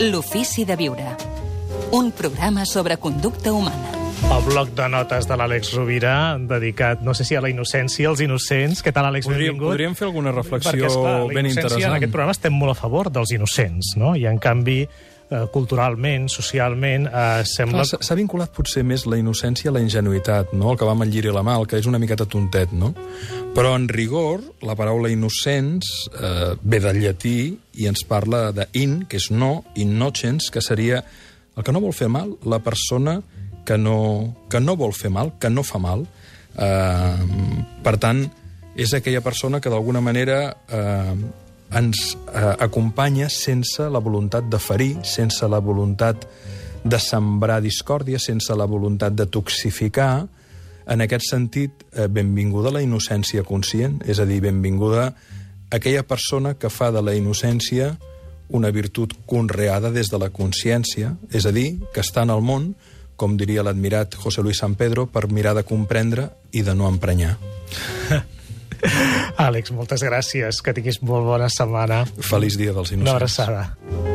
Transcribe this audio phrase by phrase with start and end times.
[0.00, 1.04] L'ofici de viure.
[1.92, 3.92] Un programa sobre conducta humana.
[4.24, 8.22] El bloc de notes de l'Àlex Rovira, dedicat, no sé si a la innocència, als
[8.24, 8.82] innocents.
[8.82, 9.28] Què tal, Àlex?
[9.28, 9.74] Podríem, Benvingut.
[9.74, 11.84] podríem fer alguna reflexió Perquè, esclar, la ben interessant.
[11.90, 14.14] En aquest programa estem molt a favor dels innocents, no?
[14.16, 14.80] I, en canvi,
[15.30, 17.84] eh, culturalment, socialment, eh, sembla...
[17.88, 20.72] S'ha- vinculat potser més la innocència a la ingenuïtat, no?
[20.72, 22.92] el que va amb el lliri a la mà, que és una miqueta tontet, no?
[23.54, 27.36] Però en rigor, la paraula innocents eh, ve del llatí
[27.78, 31.04] i ens parla de in, que és no, innocens, que seria
[31.54, 33.20] el que no vol fer mal, la persona
[33.64, 36.04] que no, que no vol fer mal, que no fa mal.
[36.54, 37.28] Eh,
[37.82, 38.26] per tant,
[38.74, 41.14] és aquella persona que d'alguna manera eh,
[41.74, 46.26] ens eh, acompanya sense la voluntat de ferir, sense la voluntat
[46.84, 50.26] de sembrar discòrdia, sense la voluntat de toxificar.
[50.86, 55.14] En aquest sentit, eh, benvinguda la innocència conscient, és a dir, benvinguda
[55.70, 57.96] aquella persona que fa de la innocència
[58.54, 62.74] una virtut conreada des de la consciència, és a dir, que està en el món,
[63.16, 67.38] com diria l'admirat José Luis San Pedro, per mirar de comprendre i de no emprenyar.
[69.44, 70.62] Àlex, moltes gràcies.
[70.64, 72.04] Que tinguis molt bona setmana.
[72.24, 73.38] Feliç dia dels Una innocents.
[73.40, 74.13] abraçada.